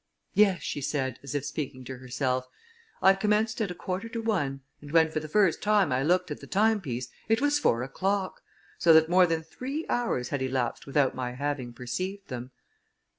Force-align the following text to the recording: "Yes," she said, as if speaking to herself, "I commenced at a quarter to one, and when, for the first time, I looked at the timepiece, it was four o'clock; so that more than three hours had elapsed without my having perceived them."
"Yes," 0.33 0.63
she 0.63 0.81
said, 0.81 1.19
as 1.21 1.35
if 1.35 1.45
speaking 1.45 1.83
to 1.85 1.97
herself, 1.97 2.47
"I 3.03 3.13
commenced 3.13 3.61
at 3.61 3.69
a 3.69 3.75
quarter 3.75 4.09
to 4.09 4.19
one, 4.19 4.61
and 4.81 4.91
when, 4.91 5.11
for 5.11 5.19
the 5.19 5.27
first 5.27 5.61
time, 5.61 5.91
I 5.91 6.01
looked 6.01 6.31
at 6.31 6.39
the 6.39 6.47
timepiece, 6.47 7.09
it 7.29 7.39
was 7.39 7.59
four 7.59 7.83
o'clock; 7.83 8.41
so 8.79 8.93
that 8.93 9.09
more 9.09 9.27
than 9.27 9.43
three 9.43 9.85
hours 9.89 10.29
had 10.29 10.41
elapsed 10.41 10.87
without 10.87 11.13
my 11.13 11.33
having 11.33 11.71
perceived 11.71 12.29
them." 12.29 12.49